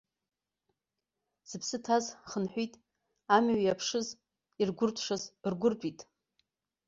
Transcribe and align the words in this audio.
Зыԥсы 1.49 1.77
ҭаз 1.85 2.05
хынҳәит, 2.29 2.73
амҩа 3.35 3.59
иаԥшыз 3.63 4.07
иргәыртәшаз 4.61 5.23
ргәыртәит. 5.51 5.99